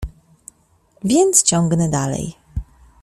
—Więc 1.03 1.43
ciągnę 1.43 1.89
dalej. 1.89 2.35